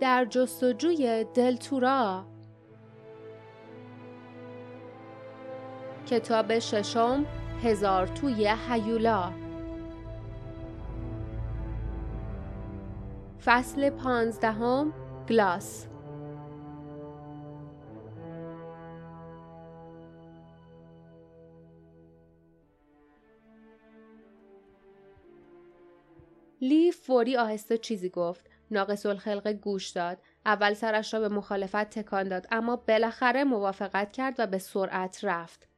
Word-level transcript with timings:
در 0.00 0.24
جستجوی 0.24 1.26
دلتورا. 1.34 2.24
کتاب 6.06 6.58
ششم 6.58 7.26
هزار 7.62 8.06
توی 8.06 8.54
هیولا. 8.68 9.32
فصل 13.44 13.90
پانزدهم 13.90 14.92
گلاس. 15.28 15.86
لیف 26.60 26.96
فوری 26.96 27.36
آهسته 27.36 27.78
چیزی 27.78 28.08
گفت. 28.08 28.49
ناقص 28.70 29.06
الخلقه 29.06 29.52
گوش 29.52 29.88
داد. 29.88 30.18
اول 30.46 30.74
سرش 30.74 31.14
را 31.14 31.20
به 31.20 31.28
مخالفت 31.28 31.90
تکان 31.90 32.28
داد 32.28 32.46
اما 32.50 32.76
بالاخره 32.76 33.44
موافقت 33.44 34.12
کرد 34.12 34.34
و 34.38 34.46
به 34.46 34.58
سرعت 34.58 35.24
رفت. 35.24 35.68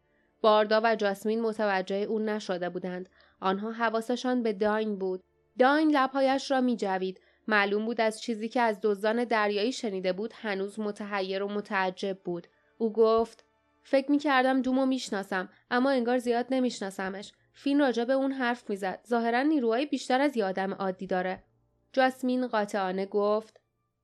باردا 0.40 0.80
و 0.84 0.96
جاسمین 0.96 1.40
متوجه 1.40 1.96
او 1.96 2.18
نشده 2.18 2.68
بودند. 2.68 3.08
آنها 3.40 3.72
حواسشان 3.72 4.42
به 4.42 4.52
داین 4.52 4.98
بود. 4.98 5.22
داین 5.58 5.96
لبهایش 5.96 6.50
را 6.50 6.60
می 6.60 6.76
جوید. 6.76 7.20
معلوم 7.48 7.86
بود 7.86 8.00
از 8.00 8.20
چیزی 8.20 8.48
که 8.48 8.60
از 8.60 8.78
دزدان 8.82 9.24
دریایی 9.24 9.72
شنیده 9.72 10.12
بود 10.12 10.32
هنوز 10.36 10.80
متحیر 10.80 11.42
و 11.42 11.48
متعجب 11.48 12.18
بود. 12.24 12.46
او 12.78 12.92
گفت 12.92 13.44
فکر 13.82 14.10
می 14.10 14.18
کردم 14.18 14.62
دومو 14.62 14.86
می‌شناسم 14.86 15.48
اما 15.70 15.90
انگار 15.90 16.18
زیاد 16.18 16.46
نمیشناسمش. 16.50 17.32
فین 17.54 17.80
راجع 17.80 18.04
به 18.04 18.12
اون 18.12 18.32
حرف 18.32 18.70
می‌زد. 18.70 19.00
ظاهرا 19.08 19.42
نیروهای 19.42 19.86
بیشتر 19.86 20.20
از 20.20 20.36
یه 20.36 20.44
آدم 20.44 20.74
عادی 20.74 21.06
داره. 21.06 21.42
جاسمین 21.92 22.46
قاطعانه 22.46 23.06
گفت 23.06 23.60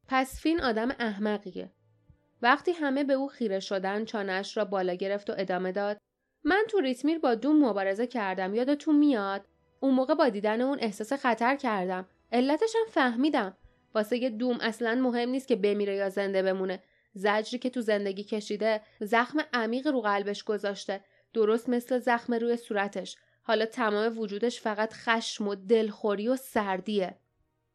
پس 0.08 0.40
فین 0.40 0.60
آدم 0.60 0.88
احمقیه. 0.98 1.70
وقتی 2.42 2.72
همه 2.72 3.04
به 3.04 3.12
او 3.12 3.28
خیره 3.28 3.60
شدن 3.60 4.04
چانش 4.04 4.56
را 4.56 4.64
بالا 4.64 4.94
گرفت 4.94 5.30
و 5.30 5.34
ادامه 5.36 5.72
داد 5.72 5.98
من 6.44 6.64
تو 6.68 6.80
ریتمیر 6.80 7.18
با 7.18 7.34
دوم 7.34 7.64
مبارزه 7.64 8.06
کردم 8.06 8.54
یادتون 8.54 8.96
میاد؟ 8.96 9.46
اون 9.80 9.94
موقع 9.94 10.14
با 10.14 10.28
دیدن 10.28 10.60
اون 10.60 10.78
احساس 10.80 11.12
خطر 11.12 11.56
کردم. 11.56 12.06
علتش 12.32 12.72
هم 12.76 12.90
فهمیدم. 12.90 13.56
واسه 13.94 14.18
یه 14.18 14.30
دوم 14.30 14.58
اصلا 14.60 14.94
مهم 14.94 15.28
نیست 15.28 15.48
که 15.48 15.56
بمیره 15.56 15.94
یا 15.94 16.08
زنده 16.08 16.42
بمونه. 16.42 16.82
زجری 17.14 17.58
که 17.58 17.70
تو 17.70 17.80
زندگی 17.80 18.24
کشیده 18.24 18.80
زخم 19.00 19.38
عمیق 19.52 19.86
رو 19.86 20.00
قلبش 20.00 20.44
گذاشته. 20.44 21.04
درست 21.34 21.68
مثل 21.68 21.98
زخم 21.98 22.34
روی 22.34 22.56
صورتش. 22.56 23.16
حالا 23.42 23.66
تمام 23.66 24.18
وجودش 24.18 24.60
فقط 24.60 24.92
خشم 24.92 25.48
و 25.48 25.54
دلخوری 25.54 26.28
و 26.28 26.36
سردیه. 26.36 27.16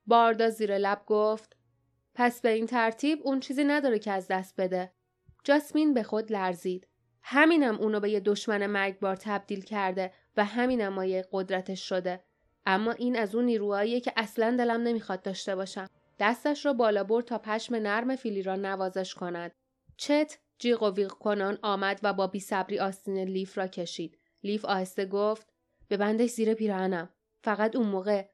باردا 0.08 0.50
زیر 0.50 0.78
لب 0.78 1.02
گفت 1.06 1.58
پس 2.16 2.42
به 2.42 2.50
این 2.50 2.66
ترتیب 2.66 3.20
اون 3.24 3.40
چیزی 3.40 3.64
نداره 3.64 4.00
که 4.00 4.12
از 4.12 4.28
دست 4.28 4.56
بده. 4.58 4.92
جاسمین 5.44 5.94
به 5.94 6.04
خود 6.04 6.32
لرزید. 6.32 6.88
همینم 7.22 7.76
اونو 7.76 8.00
به 8.00 8.10
یه 8.10 8.20
دشمن 8.20 8.66
مرگبار 8.66 9.16
تبدیل 9.16 9.62
کرده 9.62 10.14
و 10.38 10.46
همینم 10.46 10.94
مایه 10.94 11.26
قدرتش 11.32 11.90
شده. 11.90 12.24
اما 12.66 12.92
این 12.92 13.18
از 13.18 13.36
اون 13.36 13.46
نیروهاییه 13.46 14.00
که 14.00 14.14
اصلا 14.16 14.56
دلم 14.58 14.82
نمی‌خواد 14.82 15.22
داشته 15.22 15.56
باشم. 15.56 15.88
دستش 16.20 16.66
را 16.66 16.74
بالا 16.74 17.04
برد 17.04 17.26
تا 17.26 17.38
پشم 17.38 17.76
نرم 17.76 18.16
فیلی 18.16 18.44
را 18.44 18.56
نوازش 18.56 19.14
کند. 19.14 19.52
چت 19.98 20.38
جیغ 20.60 20.84
و 20.84 20.92
ویغ 20.92 21.12
کنان 21.12 21.60
آمد 21.62 22.00
و 22.04 22.14
با 22.14 22.28
بیصبری 22.28 22.80
آستین 22.80 23.20
لیف 23.20 23.58
را 23.58 23.68
کشید. 23.68 24.18
لیف 24.44 24.66
آهسته 24.66 25.06
گفت 25.06 25.54
به 25.88 25.98
بندش 25.98 26.30
زیر 26.30 26.54
پیراهنم 26.54 27.10
فقط 27.44 27.76
اون 27.76 27.88
موقع. 27.88 28.26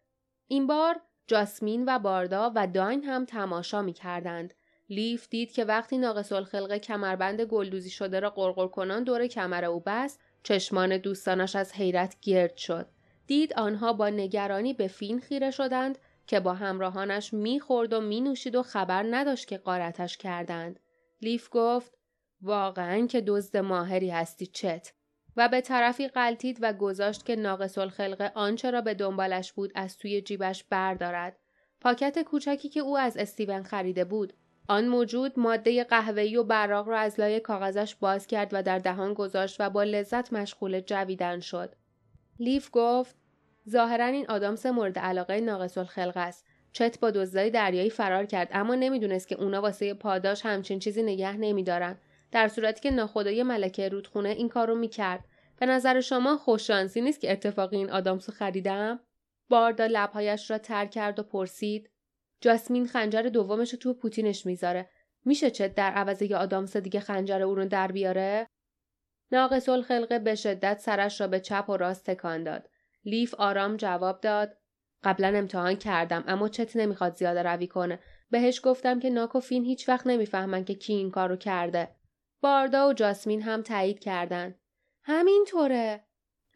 این 0.48 0.68
بار 0.68 1.02
جاسمین 1.30 1.84
و 1.88 2.00
باردا 2.00 2.52
و 2.56 2.68
داین 2.68 3.04
هم 3.04 3.26
تماشا 3.26 3.82
می 3.82 3.94
کردند. 3.94 4.54
لیف 4.90 5.30
دید 5.30 5.52
که 5.52 5.66
وقتی 5.66 5.98
ناقص 5.98 6.32
الخلقه 6.32 6.80
کمربند 6.80 7.42
گلدوزی 7.42 7.90
شده 7.90 8.20
را 8.20 8.30
قرقر 8.30 8.68
کنان 8.68 9.04
دور 9.04 9.28
کمر 9.28 9.66
او 9.66 9.84
بست 9.86 10.20
چشمان 10.44 10.98
دوستانش 10.98 11.56
از 11.56 11.74
حیرت 11.74 12.16
گرد 12.22 12.58
شد. 12.58 12.88
دید 13.28 13.54
آنها 13.54 13.94
با 13.94 14.10
نگرانی 14.10 14.74
به 14.74 14.88
فین 14.88 15.20
خیره 15.20 15.52
شدند 15.52 15.98
که 16.28 16.40
با 16.40 16.54
همراهانش 16.54 17.34
می‌خورد 17.34 17.94
و 17.94 18.02
مینوشید 18.02 18.56
و 18.56 18.64
خبر 18.64 19.06
نداشت 19.10 19.48
که 19.48 19.58
قارتش 19.58 20.18
کردند. 20.18 20.80
لیف 21.22 21.50
گفت 21.52 21.98
واقعا 22.42 23.08
که 23.08 23.22
دزد 23.22 23.58
ماهری 23.58 24.10
هستی 24.10 24.46
چت؟ 24.46 24.94
و 25.38 25.48
به 25.48 25.62
طرفی 25.62 26.08
قلتید 26.08 26.58
و 26.62 26.74
گذاشت 26.74 27.26
که 27.26 27.36
ناقص 27.36 27.78
الخلقه 27.78 28.32
آنچه 28.36 28.72
را 28.72 28.82
به 28.82 28.94
دنبالش 28.94 29.54
بود 29.54 29.72
از 29.76 29.98
توی 29.98 30.22
جیبش 30.22 30.64
بردارد. 30.64 31.40
پاکت 31.82 32.20
کوچکی 32.20 32.70
که 32.70 32.80
او 32.80 32.98
از 32.98 33.18
استیون 33.18 33.64
خریده 33.64 34.06
بود. 34.06 34.34
آن 34.68 34.88
موجود 34.88 35.40
ماده 35.40 35.84
قهوه‌ای 35.84 36.38
و 36.38 36.44
براق 36.44 36.88
را 36.88 37.00
از 37.00 37.20
لای 37.20 37.40
کاغذش 37.40 37.96
باز 37.96 38.28
کرد 38.28 38.50
و 38.52 38.64
در 38.64 38.80
دهان 38.80 39.14
گذاشت 39.14 39.56
و 39.60 39.70
با 39.70 39.84
لذت 39.84 40.34
مشغول 40.34 40.80
جویدن 40.80 41.40
شد. 41.40 41.76
لیف 42.40 42.70
گفت 42.72 43.16
ظاهرا 43.70 44.06
این 44.06 44.26
آدامس 44.30 44.66
مورد 44.66 45.00
علاقه 45.00 45.42
ناقص 45.42 45.78
الخلقه 45.78 46.20
است. 46.20 46.46
چت 46.72 47.00
با 47.00 47.12
دزدای 47.12 47.50
دریایی 47.50 47.90
فرار 47.90 48.26
کرد 48.26 48.50
اما 48.52 48.76
نمی‌دونست 48.76 49.28
که 49.28 49.36
اونا 49.36 49.62
واسه 49.62 49.94
پاداش 49.94 50.46
همچین 50.46 50.80
چیزی 50.80 51.04
نگه 51.04 51.38
نمیدارن. 51.38 51.98
در 52.32 52.48
صورتی 52.48 52.82
که 52.82 52.92
ناخدای 52.92 53.44
ملکه 53.44 53.90
رودخونه 53.90 54.30
این 54.30 54.50
کارو 54.50 54.76
می‌کرد. 54.76 55.26
به 55.60 55.66
نظر 55.66 56.02
شما 56.02 56.38
خوششانسی 56.38 57.02
نیست 57.02 57.22
که 57.22 57.32
اتفاقی 57.32 57.78
این 57.78 57.92
آدامسو 57.92 58.32
خریدم؟ 58.32 59.00
باردا 59.50 59.86
لبهایش 59.86 60.52
را 60.52 60.58
تر 60.58 60.86
کرد 60.86 61.20
و 61.20 61.24
پرسید. 61.24 61.90
جاسمین 62.42 62.88
خنجر 62.88 63.22
دومش 63.22 63.74
رو 63.74 63.80
تو 63.80 63.94
پوتینش 63.94 64.46
می‌ذاره. 64.46 64.90
میشه 65.26 65.52
چه 65.52 65.68
در 65.68 65.92
عوض 65.92 66.22
یه 66.22 66.38
آدامس 66.38 66.78
دیگه 66.78 67.00
خنجر 67.00 67.42
اون 67.42 67.56
رو 67.56 67.66
در 67.66 67.92
بیاره؟ 67.92 68.48
ناقص 69.32 69.70
الخلقه 69.70 70.20
به 70.20 70.36
شدت 70.36 70.80
سرش 70.80 71.22
را 71.22 71.28
به 71.28 71.40
چپ 71.40 71.70
و 71.70 71.78
راست 71.78 72.10
تکان 72.10 72.44
داد. 72.44 72.70
لیف 73.06 73.34
آرام 73.34 73.78
جواب 73.78 74.22
داد. 74.22 74.58
قبلا 75.04 75.28
امتحان 75.28 75.76
کردم 75.76 76.24
اما 76.28 76.50
چت 76.50 76.76
نمی‌خواد 76.76 77.16
زیاده 77.16 77.44
روی 77.44 77.68
کنه. 77.68 78.00
بهش 78.32 78.62
گفتم 78.64 79.00
که 79.00 79.10
ناک 79.10 79.52
هیچ 79.52 79.90
وقت 79.90 80.08
نمی‌فهمن 80.08 80.66
که 80.66 80.76
کی 80.76 80.94
این 80.94 81.12
کارو 81.12 81.36
کرده. 81.36 81.96
باردا 82.42 82.90
و 82.90 82.94
جاسمین 82.94 83.42
هم 83.42 83.62
تایید 83.62 84.00
کردند. 84.00 84.60
همینطوره. 85.04 86.04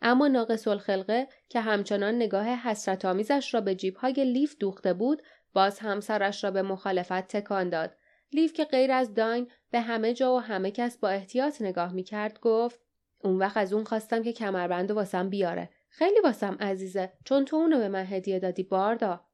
اما 0.01 0.27
ناقص 0.27 0.67
الخلقه 0.67 1.27
که 1.49 1.61
همچنان 1.61 2.15
نگاه 2.15 2.47
حسرت 2.47 3.05
آمیزش 3.05 3.53
را 3.53 3.61
به 3.61 3.75
جیبهای 3.75 4.13
لیف 4.13 4.55
دوخته 4.59 4.93
بود 4.93 5.21
باز 5.53 5.79
همسرش 5.79 6.43
را 6.43 6.51
به 6.51 6.61
مخالفت 6.61 7.27
تکان 7.27 7.69
داد. 7.69 7.95
لیف 8.31 8.53
که 8.53 8.65
غیر 8.65 8.91
از 8.91 9.13
داین 9.13 9.51
به 9.71 9.81
همه 9.81 10.13
جا 10.13 10.35
و 10.35 10.39
همه 10.39 10.71
کس 10.71 10.97
با 10.97 11.09
احتیاط 11.09 11.61
نگاه 11.61 11.93
می‌کرد 11.93 12.39
گفت 12.39 12.79
اون 13.23 13.37
وقت 13.37 13.57
از 13.57 13.73
اون 13.73 13.83
خواستم 13.83 14.23
که 14.23 14.33
کمربند 14.33 14.91
و 14.91 14.95
واسم 14.95 15.29
بیاره. 15.29 15.69
خیلی 15.89 16.19
واسم 16.19 16.57
عزیزه 16.59 17.13
چون 17.25 17.45
تو 17.45 17.55
اونو 17.55 17.77
به 17.77 17.87
من 17.87 18.05
هدیه 18.05 18.39
دادی 18.39 18.63
باردا. 18.63 19.25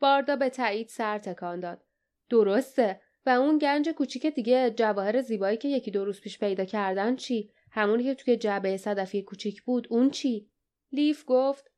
باردا 0.00 0.36
به 0.36 0.50
تایید 0.50 0.88
سر 0.88 1.18
تکان 1.18 1.60
داد. 1.60 1.84
درسته. 2.30 3.00
و 3.28 3.30
اون 3.30 3.58
گنج 3.58 3.88
کوچیک 3.88 4.26
دیگه 4.26 4.70
جواهر 4.70 5.20
زیبایی 5.20 5.56
که 5.56 5.68
یکی 5.68 5.90
دو 5.90 6.04
روز 6.04 6.20
پیش 6.20 6.38
پیدا 6.38 6.64
کردن 6.64 7.16
چی؟ 7.16 7.52
همونی 7.70 8.04
که 8.04 8.14
توی 8.14 8.36
جعبه 8.36 8.76
صدفی 8.76 9.22
کوچیک 9.22 9.62
بود 9.62 9.86
اون 9.90 10.10
چی؟ 10.10 10.50
لیف 10.92 11.24
گفت 11.26 11.70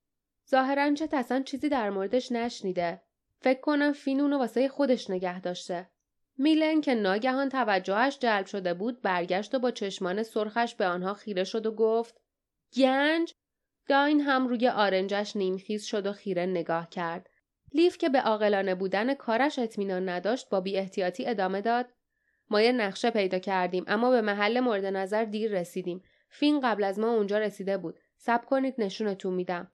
ظاهرا 0.50 0.94
چه 0.94 1.08
اصلا 1.12 1.42
چیزی 1.42 1.68
در 1.68 1.90
موردش 1.90 2.32
نشنیده. 2.32 3.02
فکر 3.40 3.60
کنم 3.60 3.92
فین 3.92 4.20
اونو 4.20 4.38
واسه 4.38 4.68
خودش 4.68 5.10
نگه 5.10 5.40
داشته. 5.40 5.90
میلن 6.38 6.80
که 6.80 6.94
ناگهان 6.94 7.48
توجهش 7.48 8.18
جلب 8.18 8.46
شده 8.46 8.74
بود 8.74 9.02
برگشت 9.02 9.54
و 9.54 9.58
با 9.58 9.70
چشمان 9.70 10.22
سرخش 10.22 10.74
به 10.74 10.86
آنها 10.86 11.14
خیره 11.14 11.44
شد 11.44 11.66
و 11.66 11.74
گفت 11.74 12.20
گنج؟ 12.76 13.34
داین 13.88 14.20
هم 14.20 14.48
روی 14.48 14.68
آرنجش 14.68 15.36
نیمخیز 15.36 15.84
شد 15.84 16.06
و 16.06 16.12
خیره 16.12 16.46
نگاه 16.46 16.88
کرد. 16.88 17.29
لیف 17.74 17.98
که 17.98 18.08
به 18.08 18.20
عاقلانه 18.20 18.74
بودن 18.74 19.14
کارش 19.14 19.58
اطمینان 19.58 20.08
نداشت 20.08 20.48
با 20.48 20.60
بی 20.60 20.76
احتیاطی 20.76 21.26
ادامه 21.26 21.60
داد. 21.60 21.86
ما 22.50 22.60
یه 22.60 22.72
نقشه 22.72 23.10
پیدا 23.10 23.38
کردیم 23.38 23.84
اما 23.86 24.10
به 24.10 24.20
محل 24.20 24.60
مورد 24.60 24.84
نظر 24.84 25.24
دیر 25.24 25.50
رسیدیم. 25.50 26.02
فین 26.28 26.60
قبل 26.60 26.84
از 26.84 26.98
ما 26.98 27.12
اونجا 27.12 27.38
رسیده 27.38 27.76
بود. 27.76 28.00
سب 28.16 28.44
کنید 28.44 28.74
نشونتون 28.78 29.34
میدم. 29.34 29.70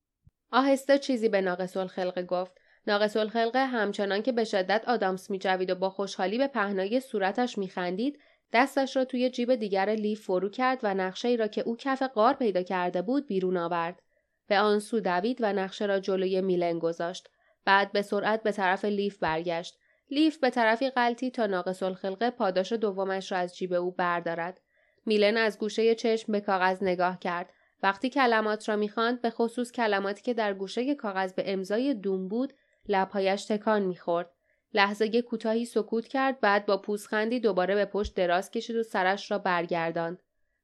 آهسته 0.52 0.98
چیزی 0.98 1.28
به 1.28 1.40
ناقص 1.40 1.76
الخلقه 1.76 2.22
گفت. 2.22 2.52
ناقص 2.86 3.16
الخلقه 3.16 3.66
همچنان 3.66 4.22
که 4.22 4.32
به 4.32 4.44
شدت 4.44 4.84
آدامس 4.88 5.30
میجوید 5.30 5.70
و 5.70 5.74
با 5.74 5.90
خوشحالی 5.90 6.38
به 6.38 6.46
پهنای 6.46 7.00
صورتش 7.00 7.58
میخندید 7.58 8.18
دستش 8.52 8.96
را 8.96 9.04
توی 9.04 9.30
جیب 9.30 9.54
دیگر 9.54 9.90
لیف 9.90 10.20
فرو 10.20 10.48
کرد 10.48 10.80
و 10.82 10.94
نقشه 10.94 11.28
ای 11.28 11.36
را 11.36 11.48
که 11.48 11.60
او 11.60 11.76
کف 11.76 12.02
قار 12.02 12.34
پیدا 12.34 12.62
کرده 12.62 13.02
بود 13.02 13.26
بیرون 13.26 13.56
آورد. 13.56 14.02
به 14.48 14.58
آن 14.58 14.78
سو 14.78 15.00
دوید 15.00 15.38
و 15.40 15.52
نقشه 15.52 15.86
را 15.86 16.00
جلوی 16.00 16.40
میلن 16.40 16.78
گذاشت. 16.78 17.28
بعد 17.66 17.92
به 17.92 18.02
سرعت 18.02 18.42
به 18.42 18.52
طرف 18.52 18.84
لیف 18.84 19.18
برگشت 19.18 19.78
لیف 20.10 20.38
به 20.38 20.50
طرفی 20.50 20.90
غلطی 20.90 21.30
تا 21.30 21.46
ناقص 21.46 21.82
الخلقه 21.82 22.30
پاداش 22.30 22.72
دومش 22.72 23.32
را 23.32 23.38
از 23.38 23.56
جیب 23.56 23.72
او 23.72 23.90
بردارد. 23.90 24.60
میلن 25.06 25.36
از 25.36 25.58
گوشه 25.58 25.94
چشم 25.94 26.32
به 26.32 26.40
کاغذ 26.40 26.82
نگاه 26.82 27.18
کرد. 27.18 27.52
وقتی 27.82 28.10
کلمات 28.10 28.68
را 28.68 28.76
می‌خواند 28.76 29.22
به 29.22 29.30
خصوص 29.30 29.72
کلماتی 29.72 30.22
که 30.22 30.34
در 30.34 30.54
گوشه 30.54 30.94
کاغذ 30.94 31.32
به 31.32 31.52
امضای 31.52 31.94
دوم 31.94 32.28
بود 32.28 32.52
لبهایش 32.88 33.44
تکان 33.44 33.82
می‌خورد. 33.82 34.30
لحظه 34.74 35.22
کوتاهی 35.22 35.64
سکوت 35.64 36.08
کرد 36.08 36.40
بعد 36.40 36.66
با 36.66 36.76
پوزخندی 36.76 37.40
دوباره 37.40 37.74
به 37.74 37.84
پشت 37.84 38.14
دراز 38.14 38.50
کشید 38.50 38.76
و 38.76 38.82
سرش 38.82 39.30
را 39.30 39.38
برگرداند. 39.38 40.22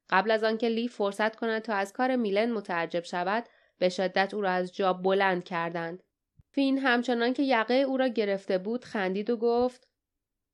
قبل 0.09 0.31
از 0.31 0.43
آنکه 0.43 0.69
لی 0.69 0.87
فرصت 0.87 1.35
کند 1.35 1.61
تا 1.61 1.73
از 1.73 1.93
کار 1.93 2.15
میلن 2.15 2.51
متعجب 2.51 3.03
شود 3.03 3.45
به 3.79 3.89
شدت 3.89 4.33
او 4.33 4.41
را 4.41 4.51
از 4.51 4.75
جا 4.75 4.93
بلند 4.93 5.43
کردند. 5.43 6.03
فین 6.53 6.77
همچنان 6.77 7.33
که 7.33 7.43
یقه 7.43 7.73
او 7.73 7.97
را 7.97 8.07
گرفته 8.07 8.57
بود 8.57 8.85
خندید 8.85 9.29
و 9.29 9.37
گفت 9.37 9.87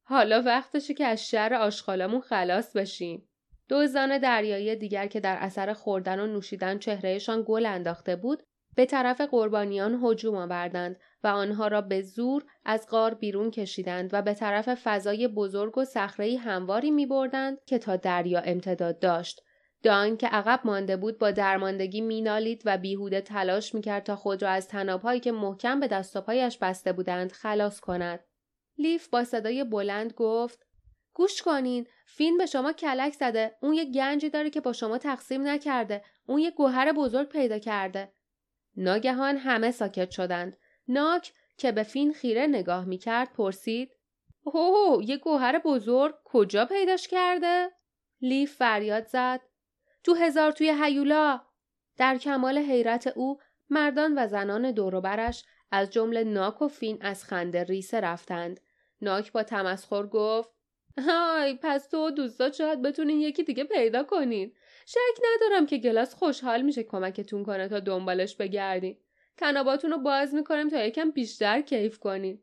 حالا 0.04 0.42
وقتشه 0.46 0.94
که 0.94 1.06
از 1.06 1.28
شر 1.28 1.54
آشغالمون 1.54 2.22
خلاص 2.22 2.78
بشیم. 2.78 3.30
دو 3.68 3.88
زن 3.88 4.18
دریایی 4.18 4.75
دیگر 4.75 5.07
که 5.07 5.19
در 5.19 5.38
اثر 5.40 5.74
خوردن 5.74 6.19
و 6.19 6.28
نوشیدن 6.28 6.80
چهرهشان 6.80 7.44
گل 7.48 7.66
انداخته 7.66 8.16
بود 8.16 8.44
به 8.75 8.86
طرف 8.86 9.22
قربانیان 9.22 10.00
هجوم 10.04 10.36
آوردند 10.36 11.00
و 11.24 11.28
آنها 11.28 11.68
را 11.68 11.81
به 11.81 12.02
زور 12.02 12.45
از 12.66 12.88
غار 12.90 13.13
بیرون 13.13 13.52
کشیدند 13.52 14.10
و 14.13 14.22
به 14.22 14.34
طرف 14.34 14.75
فضای 14.84 15.28
بزرگ 15.28 15.78
و 15.78 15.86
صخره‌ای 15.86 16.36
همواری 16.36 16.92
می 16.92 17.06
بردند 17.06 17.57
که 17.66 17.78
تا 17.78 17.95
دریا 17.95 18.40
امتداد 18.40 19.00
داشت. 19.00 19.42
دان 19.84 20.18
که 20.18 20.28
عقب 20.28 20.62
مانده 20.64 20.98
بود 20.98 21.18
با 21.18 21.31
درماندگی 21.31 22.02
مینالید 22.02 22.62
و 22.66 22.78
بیهوده 22.78 23.22
تلاش 23.22 23.76
می‌کرد 23.76 24.04
تا 24.04 24.16
خود 24.16 24.44
را 24.44 24.50
از 24.50 24.68
تنابهایی 24.68 25.20
که 25.20 25.31
محکم 25.31 25.80
به 25.80 25.88
دست 25.88 26.16
و 26.16 26.22
پایش 26.22 26.58
بسته 26.58 26.94
بودند 26.94 27.31
خلاص 27.31 27.80
کند. 27.80 28.20
لیف 28.78 29.08
با 29.08 29.24
صدای 29.24 29.64
بلند 29.64 30.14
گفت 30.14 30.66
گوش 31.14 31.42
کنین 31.42 31.88
فین 32.06 32.38
به 32.38 32.46
شما 32.46 32.74
کلک 32.74 33.14
زده 33.14 33.56
اون 33.62 33.74
یه 33.74 33.86
گنجی 33.86 34.30
داره 34.30 34.50
که 34.50 34.62
با 34.62 34.74
شما 34.74 34.98
تقسیم 34.98 35.48
نکرده 35.48 36.04
اون 36.26 36.40
یه 36.40 36.52
گوهر 36.52 36.92
بزرگ 36.92 37.30
پیدا 37.30 37.60
کرده. 37.60 38.14
ناگهان 38.78 39.38
همه 39.38 39.72
ساکت 39.72 40.12
شدند. 40.12 40.58
ناک 40.88 41.34
که 41.58 41.72
به 41.72 41.84
فین 41.84 42.14
خیره 42.14 42.48
نگاه 42.48 42.86
می‌کرد 42.86 43.34
پرسید 43.34 43.92
اوه 44.44 45.10
یه 45.10 45.18
گوهر 45.18 45.60
بزرگ 45.66 46.16
کجا 46.24 46.66
پیداش 46.66 47.08
کرده؟ 47.08 47.72
لیف 48.22 48.56
فریاد 48.56 49.08
زد 49.08 49.42
تو 50.10 50.16
هزار 50.16 50.52
توی 50.52 50.74
هیولا. 50.82 51.42
در 51.98 52.18
کمال 52.18 52.58
حیرت 52.58 53.08
او 53.08 53.40
مردان 53.70 54.20
و 54.20 54.28
زنان 54.28 54.72
دوروبرش 54.72 55.44
از 55.72 55.90
جمله 55.90 56.24
ناک 56.24 56.62
و 56.62 56.68
فین 56.68 56.98
از 57.02 57.24
خنده 57.24 57.64
ریسه 57.64 58.00
رفتند. 58.00 58.60
ناک 59.02 59.32
با 59.32 59.44
تمسخر 59.44 60.08
گفت 60.08 60.50
های 60.98 61.60
پس 61.62 61.88
تو 61.88 62.08
و 62.08 62.12
دوستات 62.12 62.54
شاید 62.54 62.82
بتونین 62.82 63.22
یکی 63.22 63.44
دیگه 63.44 63.64
پیدا 63.64 64.04
کنین. 64.04 64.54
شک 64.86 65.24
ندارم 65.36 65.66
که 65.66 65.78
گلاس 65.78 66.16
خوشحال 66.16 66.62
میشه 66.62 66.84
کمکتون 66.84 67.44
کنه 67.44 67.68
تا 67.68 67.80
دنبالش 67.80 68.36
بگردین. 68.36 68.98
تناباتون 69.38 69.92
رو 69.92 69.98
باز 69.98 70.34
می‌کنیم 70.34 70.70
تا 70.70 70.84
یکم 70.84 71.12
بیشتر 71.12 71.62
کیف 71.62 72.00
کنین. 72.00 72.40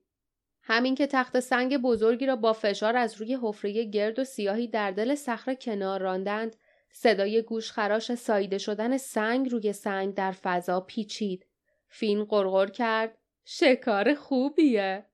همین 0.63 0.95
که 0.95 1.07
تخت 1.07 1.41
سنگ 1.41 1.77
بزرگی 1.77 2.27
را 2.27 2.37
با 2.37 2.53
فشار 2.53 2.97
از 2.97 3.21
روی 3.21 3.39
حفره 3.43 3.85
گرد 3.85 4.19
و 4.19 4.25
سیاهی 4.25 4.69
در 4.69 4.91
دل 4.91 5.15
صخره 5.15 5.57
کنار 5.57 6.01
راندند 6.01 6.57
صدای 6.99 7.43
گوش 7.43 7.73
خراش 7.73 8.15
سایده 8.15 8.59
شدن 8.59 8.97
سنگ 8.97 9.49
روی 9.53 9.73
سنگ 9.73 10.15
در 10.15 10.33
فضا 10.33 10.81
پیچید 10.81 11.47
فین 11.89 12.25
قرقر 12.25 12.67
کرد 12.67 13.19
شکار 13.45 14.15
خوبیه 14.15 15.07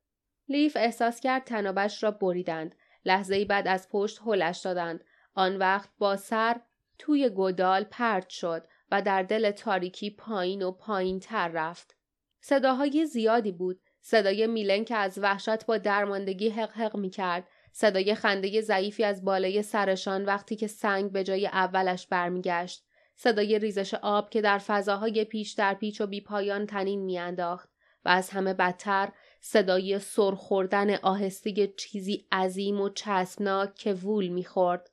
لیف 0.48 0.76
احساس 0.76 1.20
کرد 1.20 1.44
تنابش 1.44 2.02
را 2.02 2.10
بریدند 2.10 2.74
لحظه 3.04 3.44
بعد 3.44 3.68
از 3.68 3.88
پشت 3.88 4.20
هلش 4.26 4.58
دادند 4.58 5.04
آن 5.34 5.56
وقت 5.56 5.90
با 5.98 6.16
سر 6.16 6.60
توی 6.98 7.28
گودال 7.28 7.84
پرت 7.84 8.28
شد 8.28 8.64
و 8.90 9.02
در 9.02 9.22
دل 9.22 9.50
تاریکی 9.50 10.10
پایین 10.10 10.62
و 10.62 10.72
پایین 10.72 11.20
تر 11.20 11.48
رفت. 11.48 11.96
صداهای 12.40 13.06
زیادی 13.06 13.52
بود. 13.52 13.80
صدای 14.00 14.46
میلن 14.46 14.84
که 14.84 14.96
از 14.96 15.18
وحشت 15.18 15.66
با 15.66 15.78
درماندگی 15.78 16.48
حق 16.48 16.72
حق 16.72 16.96
می 16.96 17.10
کرد. 17.10 17.48
صدای 17.72 18.14
خنده 18.14 18.60
ضعیفی 18.60 19.04
از 19.04 19.24
بالای 19.24 19.62
سرشان 19.62 20.24
وقتی 20.24 20.56
که 20.56 20.66
سنگ 20.66 21.12
به 21.12 21.24
جای 21.24 21.46
اولش 21.46 22.06
برمیگشت. 22.06 22.84
صدای 23.14 23.58
ریزش 23.58 23.94
آب 23.94 24.30
که 24.30 24.40
در 24.40 24.58
فضاهای 24.58 25.24
پیش 25.24 25.52
در 25.52 25.74
پیچ 25.74 26.00
و 26.00 26.06
بیپایان 26.06 26.66
تنین 26.66 27.00
میانداخت 27.00 27.68
و 28.04 28.08
از 28.08 28.30
همه 28.30 28.54
بدتر 28.54 29.08
صدای 29.40 29.98
سر 29.98 30.30
خوردن 30.30 30.94
آهسته 30.94 31.66
چیزی 31.66 32.26
عظیم 32.32 32.80
و 32.80 32.88
چسبناک 32.88 33.74
که 33.74 33.94
وول 33.94 34.28
می‌خورد. 34.28 34.90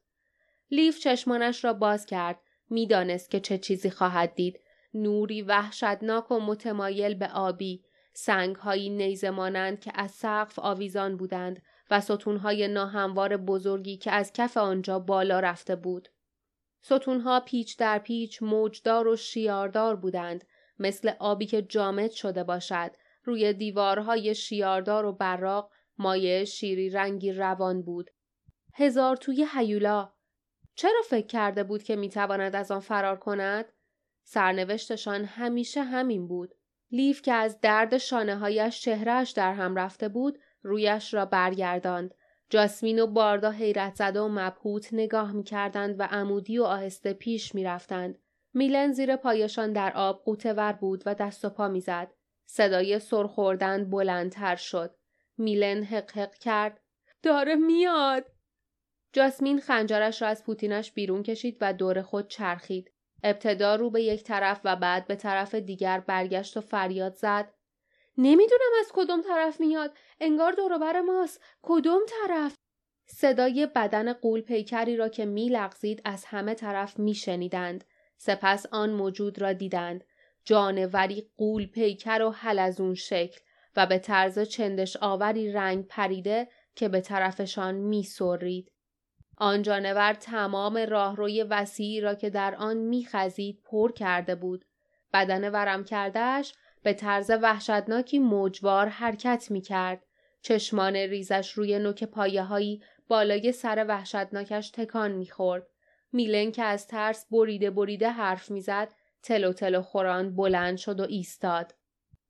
لیف 0.72 1.00
چشمانش 1.00 1.64
را 1.64 1.74
باز 1.74 2.06
کرد. 2.06 2.40
می‌دانست 2.70 3.32
که 3.32 3.40
چه 3.40 3.58
چیزی 3.58 3.90
خواهد 3.90 4.36
دید. 4.36 4.60
نوری 4.94 5.42
وحشتناک 5.42 6.32
و 6.32 6.40
متمایل 6.40 7.14
به 7.14 7.28
آبی. 7.28 7.84
سنگهایی 8.22 8.90
نیزه 8.90 9.30
مانند 9.30 9.80
که 9.80 9.92
از 9.96 10.12
سقف 10.12 10.60
آویزان 10.60 11.18
بودند 11.18 11.62
و 11.92 12.02
ستونهای 12.02 12.68
ناهموار 12.68 13.38
بزرگی 13.38 13.98
که 13.98 14.12
از 14.12 14.34
کف 14.34 14.58
آنجا 14.58 15.00
بالا 15.00 15.40
رفته 15.40 15.76
بود. 15.76 16.10
ستونها 16.82 17.40
پیچ 17.40 17.78
در 17.78 18.00
پیچ 18.00 18.44
موجدار 18.44 19.08
و 19.08 19.16
شیاردار 19.16 19.96
بودند 19.96 20.46
مثل 20.80 21.12
آبی 21.20 21.46
که 21.46 21.62
جامد 21.62 22.12
شده 22.12 22.44
باشد 22.44 22.92
روی 23.24 23.54
دیوارهای 23.54 24.36
شیاردار 24.36 25.06
و 25.06 25.14
براق 25.14 25.72
مایه 25.98 26.46
شیری 26.46 26.90
رنگی 26.90 27.32
روان 27.32 27.82
بود. 27.82 28.12
هزار 28.74 29.16
توی 29.16 29.48
هیولا 29.54 30.14
چرا 30.76 31.02
فکر 31.10 31.28
کرده 31.28 31.64
بود 31.64 31.84
که 31.84 31.96
می‌تواند 31.96 32.56
از 32.56 32.72
آن 32.72 32.80
فرار 32.80 33.20
کند؟ 33.20 33.66
سرنوشتشان 34.24 35.26
همیشه 35.26 35.84
همین 35.84 36.28
بود. 36.28 36.59
لیف 36.92 37.22
که 37.22 37.34
از 37.34 37.62
درد 37.62 37.98
شانه 37.98 38.36
هایش 38.36 38.82
چهرهش 38.82 39.32
در 39.32 39.54
هم 39.54 39.76
رفته 39.76 40.10
بود 40.10 40.40
رویش 40.62 41.14
را 41.14 41.26
برگرداند. 41.26 42.14
جاسمین 42.50 43.00
و 43.00 43.08
باردا 43.08 43.52
حیرت 43.52 43.96
زده 43.96 44.20
و 44.20 44.28
مبهوت 44.28 44.94
نگاه 44.94 45.32
می‌کردند 45.32 45.96
و 46.00 46.04
عمودی 46.04 46.60
و 46.60 46.64
آهسته 46.64 47.14
پیش 47.14 47.56
می‌رفتند. 47.56 48.20
میلن 48.54 48.92
زیر 48.92 49.16
پایشان 49.16 49.74
در 49.74 49.92
آب 49.96 50.24
قوتور 50.24 50.72
بود 50.72 51.04
و 51.06 51.16
دست 51.16 51.46
و 51.46 51.50
پا 51.50 51.68
می‌زد. 51.68 52.14
صدای 52.46 53.00
سرخوردن 53.00 53.90
بلندتر 53.90 54.56
شد. 54.56 54.96
میلن 55.38 55.84
حق 55.84 56.18
حق 56.18 56.36
کرد. 56.36 56.80
داره 57.24 57.56
میاد. 57.56 58.26
جاسمین 59.14 59.60
خنجرش 59.60 60.22
را 60.22 60.28
از 60.28 60.44
پوتینش 60.44 60.92
بیرون 60.92 61.24
کشید 61.24 61.58
و 61.62 61.74
دور 61.74 62.02
خود 62.02 62.28
چرخید. 62.28 62.92
ابتدا 63.24 63.76
رو 63.76 63.90
به 63.90 64.02
یک 64.02 64.24
طرف 64.24 64.62
و 64.64 64.76
بعد 64.76 65.08
به 65.08 65.16
طرف 65.16 65.56
دیگر 65.56 66.00
برگشت 66.00 66.58
و 66.58 66.62
فریاد 66.62 67.14
زد. 67.14 67.54
نمی‌دونم 68.18 68.72
از 68.80 68.92
کدوم 68.94 69.22
طرف 69.22 69.60
میاد. 69.60 69.94
انگار 70.20 70.52
دوروبر 70.52 71.02
ماست. 71.02 71.42
کدوم 71.62 72.02
طرف؟ 72.08 72.56
صدای 73.06 73.68
بدن 73.76 74.14
قول 74.14 74.42
پیکری 74.42 74.98
را 74.98 75.10
که 75.10 75.26
میلغزید 75.26 76.02
از 76.06 76.26
همه 76.26 76.54
طرف 76.54 77.00
میشنیدند. 77.00 77.84
سپس 78.18 78.66
آن 78.72 78.90
موجود 78.90 79.42
را 79.42 79.54
دیدند. 79.54 80.04
جانوری 80.44 81.32
قول 81.38 81.66
پیکر 81.66 82.22
و 82.22 82.30
حلزون 82.32 82.94
شکل 82.94 83.40
و 83.76 83.86
به 83.86 84.00
طرز 84.00 84.40
چندش 84.40 84.98
آوری 85.02 85.52
رنگ 85.52 85.88
پریده 85.88 86.48
که 86.76 86.90
به 86.90 87.02
طرفشان 87.02 87.76
می 87.76 88.04
سرید. 88.04 88.72
آن 89.42 89.62
جانور 89.62 90.14
تمام 90.14 90.78
راهروی 90.78 91.44
وسیعی 91.44 92.02
را 92.02 92.16
که 92.16 92.30
در 92.30 92.56
آن 92.56 92.78
میخزید 92.78 93.62
پر 93.64 93.92
کرده 93.92 94.36
بود. 94.36 94.66
بدن 95.14 95.52
ورم 95.52 95.84
کردهش 95.84 96.54
به 96.84 96.94
طرز 96.94 97.32
وحشتناکی 97.42 98.20
موجوار 98.20 98.88
حرکت 98.88 99.48
می 99.52 99.62
کرد. 99.62 100.06
چشمان 100.42 100.96
ریزش 100.96 101.52
روی 101.52 101.80
نوک 101.80 102.04
پایه 102.04 102.44
هایی 102.44 102.84
بالای 103.08 103.52
سر 103.52 103.86
وحشتناکش 103.88 104.70
تکان 104.70 105.12
می‌خورد. 105.12 105.68
میلن 106.12 106.52
که 106.52 106.64
از 106.64 106.88
ترس 106.88 107.26
بریده 107.32 107.70
بریده 107.70 108.10
حرف 108.10 108.52
می‌زد 108.52 108.94
تلو 109.24 109.54
تلو 109.54 109.82
خوران 109.82 110.36
بلند 110.36 110.78
شد 110.78 111.00
و 111.00 111.04
ایستاد. 111.04 111.74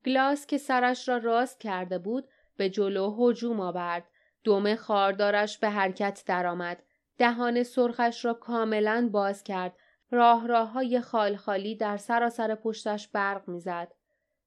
گلاس 0.06 0.46
که 0.46 0.58
سرش 0.58 1.10
را 1.10 1.18
راست 1.18 1.60
کرده 1.60 1.98
بود 1.98 2.28
به 2.58 2.70
جلو 2.70 3.16
هجوم 3.20 3.60
آورد. 3.60 4.04
دم 4.44 4.75
خاردارش 4.75 5.58
به 5.58 5.70
حرکت 5.70 6.24
درآمد. 6.25 6.84
دهان 7.20 7.64
سرخش 7.64 8.26
را 8.26 8.34
کاملا 8.34 9.10
باز 9.12 9.44
کرد. 9.44 9.76
راه 10.12 10.48
راه 10.48 10.72
های 10.72 11.02
خال 11.02 11.36
خالی 11.36 11.76
در 11.76 11.98
سراسر 11.98 12.56
پشتش 12.56 13.08
برق 13.08 13.48
می‌زد. 13.48 13.92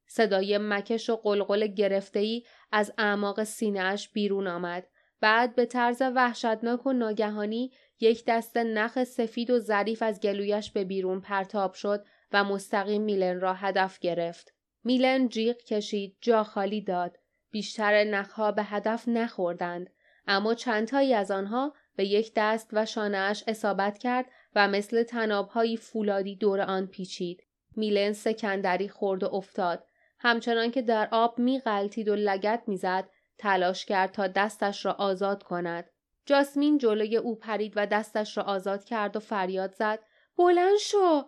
صدای 0.06 0.58
مکش 0.58 1.10
و 1.10 1.16
قلقل 1.16 1.66
گرفتهی 1.66 2.44
از 2.72 2.92
اعماق 2.98 3.44
سینهاش 3.44 4.08
بیرون 4.08 4.46
آمد. 4.46 4.86
بعد 5.20 5.54
به 5.54 5.66
طرز 5.66 6.02
وحشتناک 6.14 6.86
و 6.86 6.92
ناگهانی 6.92 7.72
یک 8.00 8.24
دست 8.26 8.56
نخ 8.56 9.04
سفید 9.04 9.50
و 9.50 9.58
ظریف 9.58 10.02
از 10.02 10.20
گلویش 10.20 10.70
به 10.70 10.84
بیرون 10.84 11.20
پرتاب 11.20 11.74
شد 11.74 12.04
و 12.32 12.44
مستقیم 12.44 13.02
میلن 13.02 13.40
را 13.40 13.54
هدف 13.54 13.98
گرفت. 13.98 14.54
میلن 14.84 15.28
جیغ 15.28 15.56
کشید، 15.56 16.16
جا 16.20 16.44
خالی 16.44 16.80
داد. 16.80 17.18
بیشتر 17.50 18.04
نخها 18.04 18.52
به 18.52 18.62
هدف 18.62 19.08
نخوردند، 19.08 19.90
اما 20.26 20.54
چندتایی 20.54 21.14
از 21.14 21.30
آنها 21.30 21.74
به 21.96 22.04
یک 22.04 22.32
دست 22.36 22.68
و 22.72 22.86
شانهاش 22.86 23.44
اصابت 23.46 23.98
کرد 23.98 24.26
و 24.54 24.68
مثل 24.68 25.02
تنابهایی 25.02 25.76
فولادی 25.76 26.36
دور 26.36 26.60
آن 26.60 26.86
پیچید. 26.86 27.42
میلن 27.76 28.12
سکندری 28.12 28.88
خورد 28.88 29.22
و 29.22 29.34
افتاد. 29.34 29.86
همچنان 30.18 30.70
که 30.70 30.82
در 30.82 31.08
آب 31.12 31.38
می 31.38 31.60
غلطید 31.60 32.08
و 32.08 32.14
لگت 32.14 32.62
می‌زد 32.66 33.08
تلاش 33.38 33.86
کرد 33.86 34.12
تا 34.12 34.26
دستش 34.26 34.84
را 34.84 34.92
آزاد 34.92 35.42
کند. 35.42 35.90
جاسمین 36.26 36.78
جلوی 36.78 37.16
او 37.16 37.38
پرید 37.38 37.72
و 37.76 37.86
دستش 37.86 38.36
را 38.36 38.44
آزاد 38.44 38.84
کرد 38.84 39.16
و 39.16 39.20
فریاد 39.20 39.72
زد 39.72 39.98
بلند 40.36 40.78
شو 40.78 41.22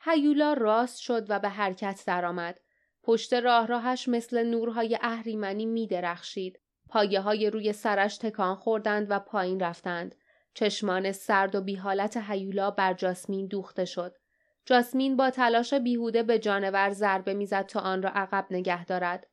هیولا 0.00 0.52
راست 0.52 1.00
شد 1.00 1.26
و 1.28 1.38
به 1.38 1.48
حرکت 1.48 2.02
درآمد 2.06 2.60
پشت 3.02 3.32
راه 3.32 3.66
راهش 3.66 4.08
مثل 4.08 4.42
نورهای 4.42 4.98
اهریمنی 5.02 5.66
می 5.66 5.86
درخشید. 5.86 6.60
پایه 6.90 7.20
های 7.20 7.50
روی 7.50 7.72
سرش 7.72 8.18
تکان 8.18 8.54
خوردند 8.54 9.06
و 9.10 9.18
پایین 9.18 9.60
رفتند. 9.60 10.14
چشمان 10.54 11.12
سرد 11.12 11.54
و 11.54 11.60
بیحالت 11.60 12.16
هیولا 12.16 12.70
بر 12.70 12.94
جاسمین 12.94 13.46
دوخته 13.46 13.84
شد. 13.84 14.16
جاسمین 14.64 15.16
با 15.16 15.30
تلاش 15.30 15.74
بیهوده 15.74 16.22
به 16.22 16.38
جانور 16.38 16.90
ضربه 16.90 17.34
می‌زد 17.34 17.66
تا 17.66 17.80
آن 17.80 18.02
را 18.02 18.10
عقب 18.10 18.46
نگه 18.50 18.84
دارد. 18.84 19.26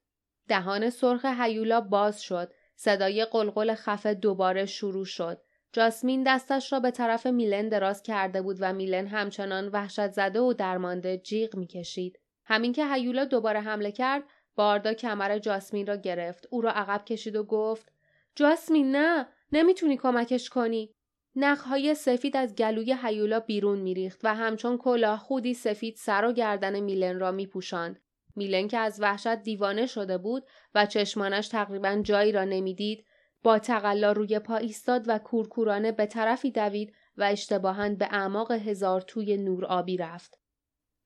دهان 0.48 0.90
سرخ 0.90 1.26
هیولا 1.26 1.82
باز 1.82 2.22
شد. 2.22 2.54
صدای 2.76 3.26
قلقل 3.26 3.76
خفه 3.76 4.14
دوباره 4.14 4.66
شروع 4.66 5.06
شد. 5.06 5.42
جاسمین 5.74 6.24
دستش 6.24 6.74
را 6.74 6.80
به 6.80 6.92
طرف 6.92 7.26
میلن 7.26 7.70
دراز 7.70 8.04
کرده 8.04 8.42
بود 8.42 8.58
و 8.60 8.74
میلن 8.74 9.08
همچنان 9.08 9.68
وحشت 9.68 10.12
زده 10.12 10.40
و 10.40 10.54
درمانده 10.54 11.18
جیغ 11.18 11.56
می‌کشید. 11.56 12.20
همین 12.46 12.74
که 12.74 12.94
هیولا 12.94 13.26
دوباره 13.26 13.60
حمله 13.60 13.92
کرد، 13.92 14.24
باردا 14.58 14.94
کمر 14.94 15.40
جاسمین 15.40 15.88
را 15.88 15.96
گرفت. 15.96 16.48
او 16.50 16.62
را 16.62 16.72
عقب 16.72 17.06
کشید 17.06 17.36
و 17.36 17.44
گفت: 17.44 17.92
جاسمین 18.36 18.92
نه، 18.96 19.28
نمی‌تونی 19.52 19.98
کمکش 19.98 20.50
کنی. 20.50 20.94
نخهای 21.36 21.96
سفید 21.96 22.38
از 22.38 22.56
گلوی 22.56 22.96
هیولا 23.04 23.40
بیرون 23.40 23.80
میریخت 23.80 24.20
و 24.24 24.36
همچون 24.36 24.78
کلاه 24.78 25.20
خودی 25.20 25.54
سفید 25.54 25.96
سر 25.96 26.26
و 26.26 26.34
گردن 26.34 26.80
میلن 26.80 27.20
را 27.20 27.32
میپوشاند. 27.32 28.00
میلن 28.36 28.68
که 28.68 28.78
از 28.78 29.02
وحشت 29.02 29.36
دیوانه 29.36 29.86
شده 29.86 30.18
بود 30.18 30.44
و 30.76 30.86
چشمانش 30.86 31.48
تقریبا 31.48 32.02
جایی 32.04 32.32
را 32.32 32.44
نمی‌دید 32.44 33.06
با 33.44 33.60
تقلا 33.60 34.12
روی 34.12 34.40
پا 34.40 34.58
ایستاد 34.58 35.04
و 35.08 35.20
کورکورانه 35.20 35.92
به 35.92 36.06
طرفی 36.06 36.52
دوید 36.52 36.94
و 37.18 37.24
اشتباهاً 37.24 37.90
به 37.90 38.06
اعماق 38.06 38.52
هزار 38.52 39.02
توی 39.02 39.38
نور 39.38 39.66
آبی 39.66 39.98
رفت. 39.98 40.40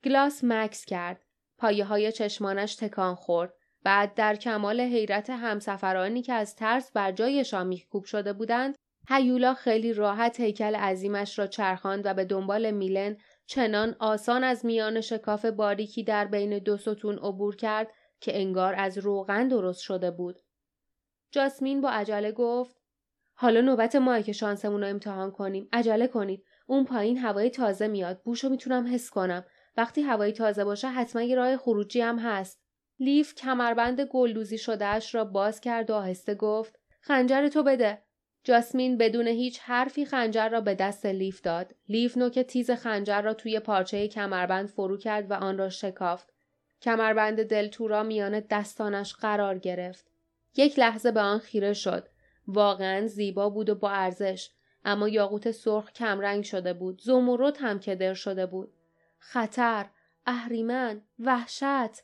گلاس 0.04 0.44
مکس 0.44 0.86
کرد. 0.86 1.26
پایه 1.62 1.86
های 1.86 2.12
چشمانش 2.12 2.76
تکان 2.76 3.16
خورد. 3.16 3.54
بعد 3.84 4.14
در 4.14 4.36
کمال 4.36 4.82
حیرت 4.82 5.30
همسفرانی 5.30 6.22
که 6.22 6.34
از 6.34 6.56
ترس 6.56 6.92
بر 6.92 7.12
جایشان 7.12 7.68
میخکوب 7.68 8.04
شده 8.04 8.34
بودند 8.34 8.76
هیولا 9.10 9.54
خیلی 9.54 9.94
راحت 9.94 10.40
هیکل 10.40 10.76
عظیمش 10.76 11.40
را 11.40 11.48
چرخاند 11.48 12.06
و 12.06 12.14
به 12.14 12.26
دنبال 12.26 12.72
میلن 12.72 13.18
چنان 13.46 13.96
آسان 14.00 14.44
از 14.44 14.66
میان 14.66 15.02
شکاف 15.02 15.46
باریکی 15.46 16.04
در 16.04 16.26
بین 16.26 16.60
دو 16.60 16.78
ستون 16.78 17.18
عبور 17.18 17.56
کرد 17.56 17.92
که 18.20 18.42
انگار 18.42 18.76
از 18.78 18.98
روغن 18.98 19.48
درست 19.48 19.82
شده 19.82 20.12
بود. 20.12 20.40
جاسمین 21.32 21.82
با 21.82 21.90
عجله 21.90 22.32
گفت 22.32 22.76
حالا 23.34 23.62
نوبت 23.62 23.96
ماه 23.96 24.22
که 24.22 24.32
شانسمون 24.32 24.82
رو 24.82 24.88
امتحان 24.88 25.32
کنیم. 25.32 25.70
عجله 25.74 26.08
کنید. 26.08 26.44
اون 26.68 26.86
پایین 26.86 27.18
هوای 27.18 27.50
تازه 27.50 27.88
میاد. 27.88 28.22
بوشو 28.24 28.50
می‌تونم 28.50 28.94
حس 28.94 29.10
کنم. 29.10 29.46
وقتی 29.78 30.02
هوای 30.02 30.32
تازه 30.32 30.64
باشه 30.64 30.88
حتما 30.88 31.22
یه 31.22 31.36
راه 31.36 31.58
خروجی 31.58 32.02
هم 32.02 32.20
هست. 32.20 32.62
لیف 33.00 33.36
کمربند 33.36 34.02
گلدوزی 34.02 34.58
شدهش 34.58 35.16
را 35.16 35.26
باز 35.26 35.62
کرد 35.62 35.90
و 35.90 35.94
آهسته 35.94 36.36
گفت 36.36 36.80
خنجر 37.02 37.48
تو 37.48 37.64
بده. 37.64 38.02
جاسمین 38.44 38.98
بدون 38.98 39.28
هیچ 39.28 39.60
حرفی 39.60 40.06
خنجر 40.06 40.50
را 40.50 40.62
به 40.62 40.76
دست 40.76 41.06
لیف 41.06 41.42
داد. 41.42 41.76
لیف 41.90 42.18
نوک 42.18 42.40
تیز 42.40 42.72
خنجر 42.72 43.22
را 43.22 43.34
توی 43.34 43.60
پارچه 43.60 44.08
کمربند 44.08 44.68
فرو 44.68 44.98
کرد 44.98 45.32
و 45.32 45.34
آن 45.34 45.58
را 45.58 45.70
شکافت. 45.70 46.34
کمربند 46.82 47.44
دلتورا 47.44 48.04
میان 48.04 48.40
دستانش 48.40 49.14
قرار 49.14 49.58
گرفت. 49.58 50.12
یک 50.56 50.80
لحظه 50.80 51.12
به 51.12 51.20
آن 51.20 51.40
خیره 51.40 51.74
شد. 51.74 52.08
واقعا 52.48 53.08
زیبا 53.08 53.50
بود 53.50 53.70
و 53.70 53.76
با 53.76 53.92
ارزش. 53.92 54.50
اما 54.86 55.10
یاقوت 55.10 55.52
سرخ 55.52 55.92
کمرنگ 55.92 56.44
شده 56.44 56.74
بود. 56.74 57.02
زمرد 57.02 57.58
هم 57.58 57.80
کدر 57.80 58.14
شده 58.14 58.46
بود. 58.46 58.74
خطر، 59.24 59.86
اهریمن، 60.26 61.02
وحشت. 61.20 62.04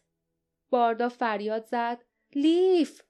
باردا 0.70 1.10
فریاد 1.10 1.66
زد. 1.66 1.98
لیف! 2.36 3.02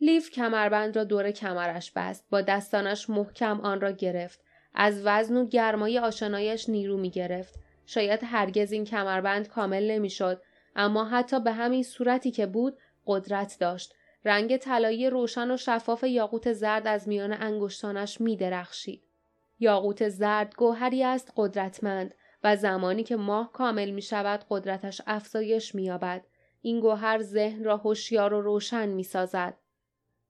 لیف 0.00 0.30
کمربند 0.30 0.96
را 0.96 1.04
دور 1.04 1.30
کمرش 1.30 1.92
بست. 1.92 2.26
با 2.30 2.40
دستانش 2.40 3.10
محکم 3.10 3.60
آن 3.60 3.80
را 3.80 3.90
گرفت. 3.90 4.40
از 4.74 5.02
وزن 5.04 5.36
و 5.36 5.46
گرمای 5.46 5.98
آشنایش 5.98 6.68
نیرو 6.68 6.96
می 6.96 7.10
گرفت. 7.10 7.54
شاید 7.86 8.20
هرگز 8.24 8.72
این 8.72 8.84
کمربند 8.84 9.48
کامل 9.48 9.90
نمی‌شد 9.90 10.42
اما 10.76 11.04
حتی 11.04 11.40
به 11.40 11.52
همین 11.52 11.82
صورتی 11.82 12.30
که 12.30 12.46
بود 12.46 12.78
قدرت 13.06 13.56
داشت. 13.60 13.94
رنگ 14.24 14.56
طلایی 14.56 15.10
روشن 15.10 15.50
و 15.50 15.56
شفاف 15.56 16.04
یاقوت 16.04 16.52
زرد 16.52 16.86
از 16.86 17.08
میان 17.08 17.32
انگشتانش 17.32 18.20
می 18.20 18.36
درخشید. 18.36 19.02
یاقوت 19.58 20.08
زرد 20.08 20.54
گوهری 20.56 21.04
است 21.04 21.32
قدرتمند 21.36 22.14
و 22.46 22.56
زمانی 22.56 23.02
که 23.02 23.16
ماه 23.16 23.52
کامل 23.52 23.90
می 23.90 24.02
شود 24.02 24.44
قدرتش 24.50 25.00
افزایش 25.06 25.74
می 25.74 25.84
یابد. 25.84 26.24
این 26.62 26.80
گوهر 26.80 27.22
ذهن 27.22 27.64
را 27.64 27.76
هوشیار 27.76 28.34
و 28.34 28.40
روشن 28.40 28.88
می 28.88 29.02
سازد. 29.02 29.54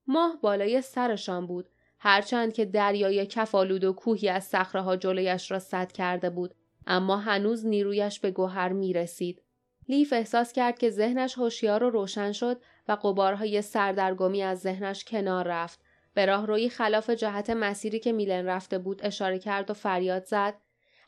ماه 0.07 0.39
بالای 0.43 0.83
سرشان 0.83 1.47
بود 1.47 1.69
هرچند 1.99 2.53
که 2.53 2.65
دریای 2.65 3.27
کفالود 3.27 3.85
و 3.85 3.93
کوهی 3.93 4.29
از 4.29 4.45
صخره 4.45 4.97
جلویش 4.97 5.51
را 5.51 5.59
سد 5.59 5.93
کرده 5.93 6.31
بود 6.31 6.55
اما 6.87 7.17
هنوز 7.17 7.67
نیرویش 7.67 8.21
به 8.21 8.31
گوهر 8.31 8.73
می 8.73 8.93
رسید. 8.93 9.43
لیف 9.89 10.13
احساس 10.13 10.53
کرد 10.53 10.79
که 10.79 10.91
ذهنش 10.91 11.39
هوشیار 11.39 11.85
و 11.85 11.91
روشن 11.91 12.33
شد 12.33 12.61
و 12.89 12.93
قبارهای 12.93 13.63
سردرگمی 13.63 14.43
از 14.43 14.61
ذهنش 14.61 15.05
کنار 15.05 15.49
رفت. 15.49 15.81
به 16.15 16.27
راه 16.27 16.47
روی 16.47 16.69
خلاف 16.69 17.11
جهت 17.11 17.51
مسیری 17.51 17.99
که 17.99 18.13
میلن 18.13 18.47
رفته 18.47 18.79
بود 18.79 19.01
اشاره 19.05 19.39
کرد 19.39 19.71
و 19.71 19.75
فریاد 19.75 20.25
زد. 20.25 20.55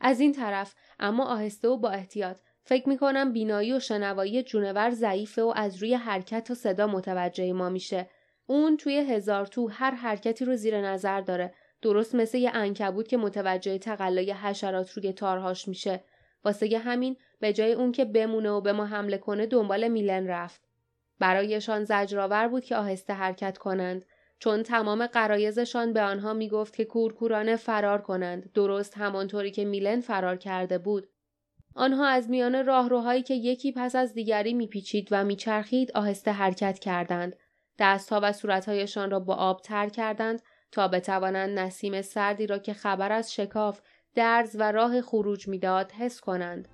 از 0.00 0.20
این 0.20 0.32
طرف 0.32 0.74
اما 0.98 1.24
آهسته 1.24 1.68
و 1.68 1.76
با 1.76 1.90
احتیاط 1.90 2.38
فکر 2.64 2.88
می‌کنم 2.88 3.32
بینایی 3.32 3.72
و 3.72 3.80
شنوایی 3.80 4.42
جونور 4.42 4.90
ضعیفه 4.90 5.42
و 5.42 5.52
از 5.56 5.76
روی 5.82 5.94
حرکت 5.94 6.50
و 6.50 6.54
صدا 6.54 6.86
متوجه 6.86 7.52
ما 7.52 7.68
میشه. 7.68 8.10
اون 8.46 8.76
توی 8.76 8.96
هزار 8.96 9.46
تو 9.46 9.68
هر 9.68 9.90
حرکتی 9.90 10.44
رو 10.44 10.56
زیر 10.56 10.80
نظر 10.80 11.20
داره. 11.20 11.54
درست 11.82 12.14
مثل 12.14 12.38
یه 12.38 12.50
انکبوت 12.54 13.08
که 13.08 13.16
متوجه 13.16 13.78
تقلای 13.78 14.32
حشرات 14.32 14.90
روی 14.90 15.12
تارهاش 15.12 15.68
میشه. 15.68 16.04
واسه 16.44 16.78
همین 16.78 17.16
به 17.40 17.52
جای 17.52 17.72
اون 17.72 17.92
که 17.92 18.04
بمونه 18.04 18.50
و 18.50 18.60
به 18.60 18.72
ما 18.72 18.86
حمله 18.86 19.18
کنه 19.18 19.46
دنبال 19.46 19.88
میلن 19.88 20.26
رفت. 20.26 20.68
برایشان 21.18 21.84
زجرآور 21.84 22.48
بود 22.48 22.64
که 22.64 22.76
آهسته 22.76 23.12
حرکت 23.12 23.58
کنند. 23.58 24.04
چون 24.38 24.62
تمام 24.62 25.06
قرایزشان 25.06 25.92
به 25.92 26.02
آنها 26.02 26.32
می‌گفت 26.32 26.76
که 26.76 26.84
کورکورانه 26.84 27.56
فرار 27.56 28.02
کنند. 28.02 28.52
درست 28.52 28.98
همانطوری 28.98 29.50
که 29.50 29.64
میلن 29.64 30.00
فرار 30.00 30.36
کرده 30.36 30.78
بود. 30.78 31.08
آنها 31.74 32.06
از 32.06 32.30
میان 32.30 32.66
راهروهایی 32.66 33.22
که 33.22 33.34
یکی 33.34 33.72
پس 33.72 33.96
از 33.96 34.14
دیگری 34.14 34.54
میپیچید 34.54 35.08
و 35.10 35.24
میچرخید 35.24 35.92
آهسته 35.92 36.30
حرکت 36.30 36.78
کردند. 36.78 37.36
دستها 37.78 38.20
و 38.22 38.32
صورتهایشان 38.32 39.10
را 39.10 39.20
با 39.20 39.34
آب 39.34 39.60
تر 39.62 39.88
کردند 39.88 40.42
تا 40.72 40.88
بتوانند 40.88 41.58
نسیم 41.58 42.02
سردی 42.02 42.46
را 42.46 42.58
که 42.58 42.72
خبر 42.72 43.12
از 43.12 43.34
شکاف 43.34 43.80
درز 44.14 44.56
و 44.58 44.72
راه 44.72 45.02
خروج 45.02 45.48
می‌داد 45.48 45.92
حس 45.92 46.20
کنند. 46.20 46.68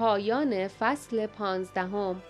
پایان 0.00 0.68
فصل 0.68 1.26
پانزدهم. 1.26 2.22